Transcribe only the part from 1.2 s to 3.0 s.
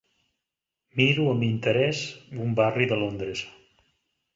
amb interès un barri